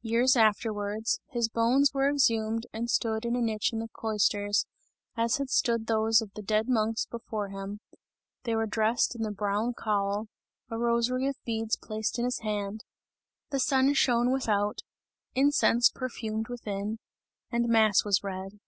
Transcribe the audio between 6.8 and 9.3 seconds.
before him; they were dressed in the